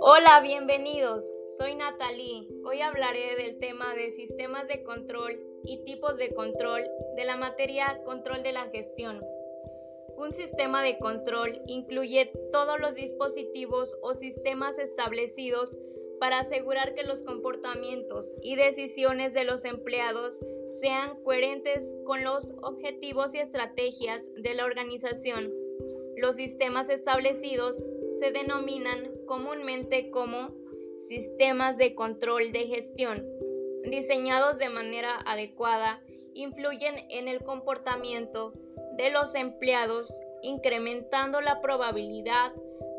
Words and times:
Hola, 0.00 0.40
bienvenidos. 0.42 1.32
Soy 1.58 1.74
Natalie. 1.74 2.46
Hoy 2.64 2.80
hablaré 2.80 3.34
del 3.36 3.58
tema 3.58 3.94
de 3.94 4.10
sistemas 4.12 4.68
de 4.68 4.84
control 4.84 5.40
y 5.64 5.84
tipos 5.84 6.18
de 6.18 6.32
control 6.34 6.84
de 7.16 7.24
la 7.24 7.36
materia 7.36 8.00
control 8.04 8.44
de 8.44 8.52
la 8.52 8.66
gestión. 8.70 9.24
Un 10.16 10.32
sistema 10.32 10.84
de 10.84 10.98
control 10.98 11.60
incluye 11.66 12.32
todos 12.52 12.78
los 12.78 12.94
dispositivos 12.94 13.98
o 14.02 14.14
sistemas 14.14 14.78
establecidos 14.78 15.76
para 16.20 16.40
asegurar 16.40 16.94
que 16.94 17.02
los 17.02 17.22
comportamientos 17.22 18.36
y 18.42 18.54
decisiones 18.54 19.32
de 19.32 19.44
los 19.44 19.64
empleados 19.64 20.38
sean 20.68 21.20
coherentes 21.24 21.96
con 22.04 22.22
los 22.22 22.52
objetivos 22.62 23.34
y 23.34 23.38
estrategias 23.38 24.30
de 24.36 24.54
la 24.54 24.66
organización. 24.66 25.50
Los 26.16 26.36
sistemas 26.36 26.90
establecidos 26.90 27.82
se 28.18 28.32
denominan 28.32 29.10
comúnmente 29.26 30.10
como 30.10 30.54
sistemas 30.98 31.78
de 31.78 31.94
control 31.94 32.52
de 32.52 32.66
gestión. 32.66 33.26
Diseñados 33.84 34.58
de 34.58 34.68
manera 34.68 35.16
adecuada, 35.24 36.02
influyen 36.34 36.96
en 37.08 37.28
el 37.28 37.42
comportamiento 37.42 38.52
de 38.98 39.08
los 39.08 39.34
empleados, 39.34 40.12
incrementando 40.42 41.40
la 41.40 41.62
probabilidad 41.62 42.52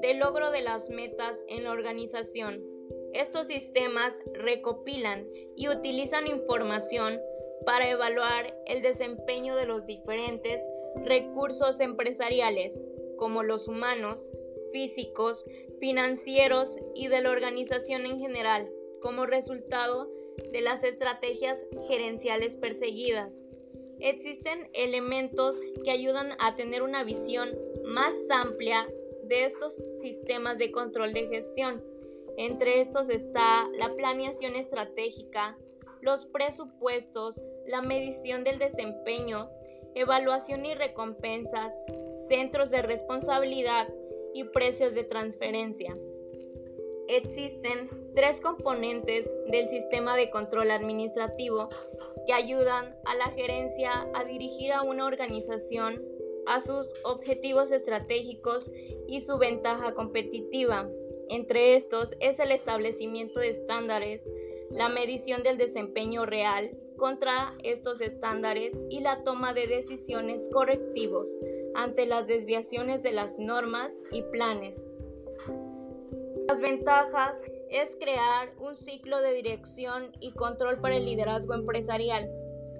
de 0.00 0.14
logro 0.14 0.52
de 0.52 0.62
las 0.62 0.88
metas 0.88 1.44
en 1.48 1.64
la 1.64 1.72
organización. 1.72 2.77
Estos 3.12 3.46
sistemas 3.46 4.22
recopilan 4.34 5.26
y 5.56 5.68
utilizan 5.68 6.26
información 6.26 7.20
para 7.64 7.90
evaluar 7.90 8.56
el 8.66 8.82
desempeño 8.82 9.56
de 9.56 9.66
los 9.66 9.86
diferentes 9.86 10.60
recursos 11.04 11.80
empresariales, 11.80 12.84
como 13.16 13.42
los 13.42 13.68
humanos, 13.68 14.32
físicos, 14.72 15.46
financieros 15.80 16.76
y 16.94 17.08
de 17.08 17.22
la 17.22 17.30
organización 17.30 18.06
en 18.06 18.18
general, 18.20 18.70
como 19.00 19.26
resultado 19.26 20.10
de 20.52 20.60
las 20.60 20.84
estrategias 20.84 21.64
gerenciales 21.88 22.56
perseguidas. 22.56 23.42
Existen 24.00 24.70
elementos 24.74 25.60
que 25.84 25.90
ayudan 25.90 26.30
a 26.38 26.54
tener 26.54 26.82
una 26.82 27.02
visión 27.02 27.50
más 27.84 28.30
amplia 28.30 28.88
de 29.24 29.44
estos 29.44 29.82
sistemas 29.96 30.58
de 30.58 30.70
control 30.70 31.12
de 31.12 31.26
gestión. 31.26 31.82
Entre 32.38 32.78
estos 32.78 33.10
está 33.10 33.68
la 33.74 33.94
planeación 33.96 34.54
estratégica, 34.54 35.58
los 36.00 36.24
presupuestos, 36.24 37.44
la 37.66 37.82
medición 37.82 38.44
del 38.44 38.60
desempeño, 38.60 39.50
evaluación 39.96 40.64
y 40.64 40.72
recompensas, 40.74 41.84
centros 42.28 42.70
de 42.70 42.82
responsabilidad 42.82 43.92
y 44.34 44.44
precios 44.44 44.94
de 44.94 45.02
transferencia. 45.02 45.98
Existen 47.08 47.90
tres 48.14 48.40
componentes 48.40 49.34
del 49.50 49.68
sistema 49.68 50.14
de 50.14 50.30
control 50.30 50.70
administrativo 50.70 51.70
que 52.24 52.34
ayudan 52.34 52.94
a 53.04 53.16
la 53.16 53.30
gerencia 53.30 54.08
a 54.14 54.22
dirigir 54.22 54.72
a 54.72 54.82
una 54.82 55.06
organización 55.06 56.04
a 56.46 56.60
sus 56.60 56.94
objetivos 57.02 57.72
estratégicos 57.72 58.70
y 59.08 59.22
su 59.22 59.38
ventaja 59.38 59.92
competitiva. 59.94 60.88
Entre 61.30 61.74
estos 61.74 62.14
es 62.20 62.40
el 62.40 62.52
establecimiento 62.52 63.40
de 63.40 63.48
estándares, 63.48 64.30
la 64.70 64.88
medición 64.88 65.42
del 65.42 65.58
desempeño 65.58 66.24
real 66.24 66.76
contra 66.96 67.54
estos 67.62 68.00
estándares 68.00 68.86
y 68.88 69.00
la 69.00 69.22
toma 69.24 69.52
de 69.52 69.66
decisiones 69.66 70.48
correctivos 70.52 71.38
ante 71.74 72.06
las 72.06 72.26
desviaciones 72.26 73.02
de 73.02 73.12
las 73.12 73.38
normas 73.38 74.02
y 74.10 74.22
planes. 74.22 74.84
Las 76.48 76.62
ventajas 76.62 77.44
es 77.70 77.96
crear 78.00 78.54
un 78.58 78.74
ciclo 78.74 79.20
de 79.20 79.34
dirección 79.34 80.12
y 80.20 80.32
control 80.32 80.80
para 80.80 80.96
el 80.96 81.04
liderazgo 81.04 81.52
empresarial. 81.52 82.30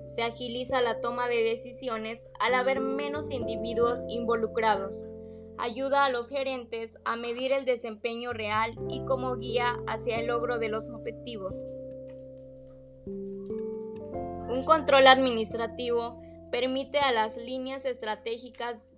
Se 0.05 0.23
agiliza 0.23 0.81
la 0.81 1.01
toma 1.03 1.29
de 1.29 1.43
decisiones 1.43 2.31
al 2.41 2.55
haber 2.55 2.81
menos 2.81 3.31
individuos 3.31 4.07
involucrados. 4.09 5.07
Ayuda 5.59 6.05
a 6.05 6.11
los 6.11 6.29
gerentes 6.29 6.99
a 7.05 7.17
medir 7.17 7.53
el 7.53 7.65
desempeño 7.65 8.33
real 8.33 8.73
y 8.89 9.05
como 9.05 9.37
guía 9.37 9.77
hacia 9.87 10.21
el 10.21 10.29
logro 10.29 10.59
de 10.59 10.69
los 10.69 10.89
objetivos. 10.89 11.67
Un 13.07 14.65
control 14.65 15.07
administrativo 15.09 16.21
permite 16.51 16.99
a 16.99 17.13
las 17.13 17.37
líneas 17.37 17.85
estratégicas 17.85 18.93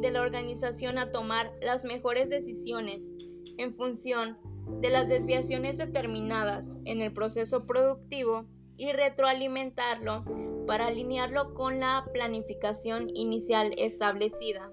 de 0.00 0.10
la 0.10 0.22
organización 0.22 0.98
a 0.98 1.12
tomar 1.12 1.52
las 1.60 1.84
mejores 1.84 2.30
decisiones 2.30 3.12
en 3.58 3.74
función 3.74 4.38
de 4.80 4.88
las 4.90 5.08
desviaciones 5.08 5.78
determinadas 5.78 6.78
en 6.84 7.02
el 7.02 7.12
proceso 7.12 7.66
productivo 7.66 8.46
y 8.76 8.92
retroalimentarlo 8.92 10.24
para 10.66 10.86
alinearlo 10.86 11.52
con 11.54 11.80
la 11.80 12.06
planificación 12.12 13.10
inicial 13.14 13.74
establecida. 13.76 14.70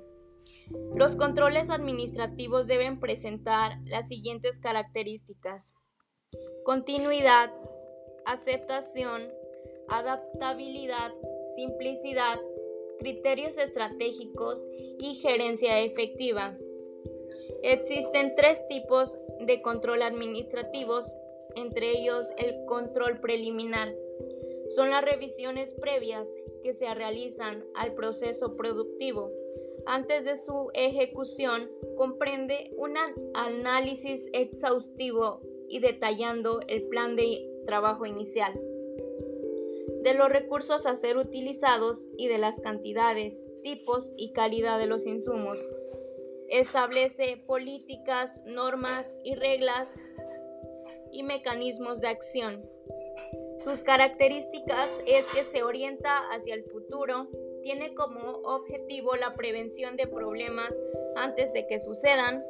Los 0.95 1.15
controles 1.15 1.69
administrativos 1.69 2.67
deben 2.67 2.99
presentar 2.99 3.77
las 3.85 4.07
siguientes 4.07 4.59
características. 4.59 5.75
Continuidad, 6.63 7.53
aceptación, 8.25 9.31
adaptabilidad, 9.87 11.13
simplicidad, 11.55 12.39
criterios 12.99 13.57
estratégicos 13.57 14.67
y 14.99 15.15
gerencia 15.15 15.79
efectiva. 15.79 16.57
Existen 17.63 18.35
tres 18.35 18.65
tipos 18.67 19.17
de 19.39 19.61
control 19.61 20.01
administrativos, 20.01 21.15
entre 21.55 21.91
ellos 21.91 22.31
el 22.37 22.65
control 22.65 23.19
preliminar. 23.19 23.93
Son 24.69 24.89
las 24.89 25.03
revisiones 25.03 25.73
previas 25.73 26.29
que 26.63 26.73
se 26.73 26.93
realizan 26.93 27.65
al 27.75 27.93
proceso 27.93 28.55
productivo. 28.55 29.31
Antes 29.87 30.25
de 30.25 30.37
su 30.37 30.69
ejecución, 30.73 31.71
comprende 31.97 32.71
un 32.77 32.95
análisis 33.33 34.29
exhaustivo 34.33 35.41
y 35.69 35.79
detallando 35.79 36.59
el 36.67 36.87
plan 36.87 37.15
de 37.15 37.49
trabajo 37.65 38.05
inicial 38.05 38.59
de 40.07 40.13
los 40.13 40.29
recursos 40.29 40.85
a 40.85 40.95
ser 40.95 41.17
utilizados 41.17 42.09
y 42.17 42.27
de 42.29 42.37
las 42.37 42.61
cantidades, 42.61 43.45
tipos 43.61 44.13
y 44.15 44.31
calidad 44.31 44.79
de 44.79 44.85
los 44.85 45.05
insumos. 45.05 45.69
Establece 46.47 47.43
políticas, 47.45 48.41
normas 48.45 49.19
y 49.25 49.35
reglas 49.35 49.99
y 51.11 51.23
mecanismos 51.23 51.99
de 51.99 52.07
acción. 52.07 52.69
Sus 53.59 53.81
características 53.83 55.03
es 55.07 55.25
que 55.25 55.43
se 55.43 55.63
orienta 55.63 56.19
hacia 56.31 56.53
el 56.53 56.63
futuro, 56.63 57.27
tiene 57.67 57.93
como 57.93 58.21
objetivo 58.45 59.17
la 59.17 59.35
prevención 59.35 59.97
de 59.97 60.07
problemas 60.07 60.73
antes 61.17 61.51
de 61.51 61.67
que 61.67 61.79
sucedan, 61.79 62.41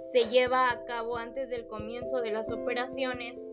se 0.00 0.28
lleva 0.28 0.70
a 0.70 0.84
cabo 0.84 1.16
antes 1.16 1.48
del 1.48 1.66
comienzo 1.66 2.20
de 2.20 2.30
las 2.30 2.50
operaciones 2.50 3.48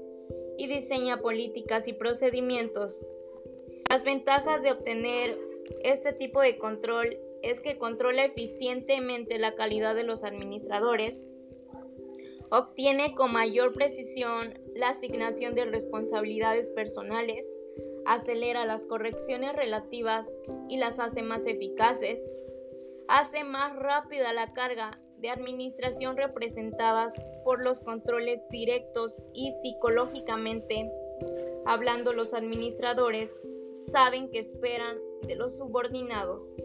y 0.57 0.67
diseña 0.67 1.21
políticas 1.21 1.87
y 1.87 1.93
procedimientos. 1.93 3.07
Las 3.89 4.03
ventajas 4.03 4.63
de 4.63 4.73
obtener 4.73 5.39
este 5.85 6.11
tipo 6.11 6.41
de 6.41 6.57
control 6.57 7.17
es 7.41 7.61
que 7.61 7.77
controla 7.77 8.25
eficientemente 8.25 9.37
la 9.37 9.55
calidad 9.55 9.95
de 9.95 10.03
los 10.03 10.25
administradores, 10.25 11.25
obtiene 12.49 13.15
con 13.15 13.31
mayor 13.31 13.71
precisión 13.71 14.59
la 14.75 14.89
asignación 14.89 15.55
de 15.55 15.63
responsabilidades 15.63 16.69
personales, 16.71 17.61
acelera 18.05 18.65
las 18.65 18.85
correcciones 18.85 19.53
relativas 19.53 20.39
y 20.69 20.77
las 20.77 20.99
hace 20.99 21.21
más 21.21 21.47
eficaces, 21.47 22.31
hace 23.07 23.43
más 23.43 23.75
rápida 23.75 24.33
la 24.33 24.53
carga 24.53 24.99
de 25.17 25.29
administración 25.29 26.17
representadas 26.17 27.15
por 27.43 27.63
los 27.63 27.79
controles 27.79 28.41
directos 28.49 29.23
y 29.33 29.51
psicológicamente 29.61 30.91
hablando 31.65 32.13
los 32.13 32.33
administradores 32.33 33.41
saben 33.73 34.29
que 34.29 34.39
esperan 34.39 34.97
de 35.23 35.35
los 35.35 35.57
subordinados. 35.57 36.55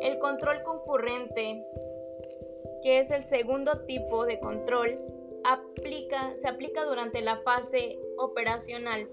El 0.00 0.18
control 0.18 0.62
concurrente, 0.62 1.64
que 2.82 2.98
es 2.98 3.10
el 3.10 3.24
segundo 3.24 3.84
tipo 3.86 4.26
de 4.26 4.38
control, 4.38 4.98
aplica, 5.44 6.36
se 6.36 6.48
aplica 6.48 6.84
durante 6.84 7.20
la 7.22 7.38
fase 7.38 7.98
operacional. 8.18 9.08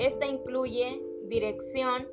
Esta 0.00 0.26
incluye 0.26 1.00
dirección, 1.28 2.08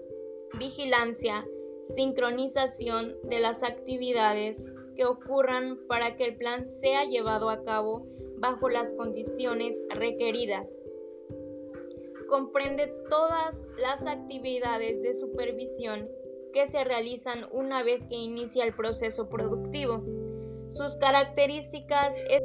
vigilancia, 0.59 1.47
sincronización 1.81 3.15
de 3.23 3.39
las 3.39 3.63
actividades 3.63 4.69
que 4.95 5.05
ocurran 5.05 5.79
para 5.87 6.15
que 6.15 6.25
el 6.25 6.37
plan 6.37 6.65
sea 6.65 7.05
llevado 7.05 7.49
a 7.49 7.63
cabo 7.63 8.05
bajo 8.37 8.69
las 8.69 8.93
condiciones 8.93 9.83
requeridas 9.89 10.77
comprende 12.27 12.87
todas 13.09 13.67
las 13.79 14.05
actividades 14.05 15.01
de 15.01 15.13
supervisión 15.13 16.09
que 16.53 16.67
se 16.67 16.83
realizan 16.83 17.47
una 17.51 17.83
vez 17.83 18.07
que 18.07 18.15
inicia 18.15 18.63
el 18.65 18.73
proceso 18.73 19.29
productivo. 19.29 20.03
Sus 20.69 20.97
características 20.97 22.13
es 22.29 22.41